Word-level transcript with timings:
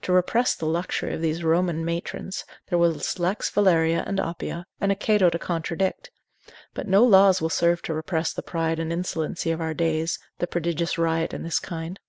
To 0.00 0.12
repress 0.12 0.56
the 0.56 0.66
luxury 0.66 1.14
of 1.14 1.22
those 1.22 1.44
Roman 1.44 1.84
matrons, 1.84 2.44
there 2.66 2.78
was 2.80 3.20
Lex 3.20 3.48
Valeria 3.50 4.02
and 4.04 4.18
Oppia, 4.18 4.64
and 4.80 4.90
a 4.90 4.96
Cato 4.96 5.30
to 5.30 5.38
contradict; 5.38 6.10
but 6.74 6.88
no 6.88 7.04
laws 7.04 7.40
will 7.40 7.48
serve 7.48 7.80
to 7.82 7.94
repress 7.94 8.32
the 8.32 8.42
pride 8.42 8.80
and 8.80 8.92
insolency 8.92 9.52
of 9.52 9.60
our 9.60 9.72
days, 9.72 10.18
the 10.38 10.48
prodigious 10.48 10.98
riot 10.98 11.32
in 11.32 11.44
this 11.44 11.60
kind. 11.60 12.00